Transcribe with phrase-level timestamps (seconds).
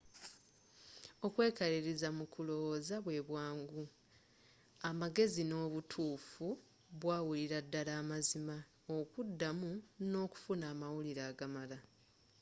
[1.25, 3.81] okwekaliriza mu kulowoza bwe bwangu,
[4.89, 6.47] amagezi ne obutufu
[6.99, 8.55] bwawulira ddala amazima
[8.97, 9.71] okuda mu
[10.09, 11.77] n’okufuna amawulire agamala